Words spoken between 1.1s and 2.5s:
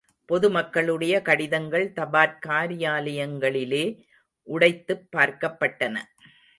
கடிதங்கள் தபாற்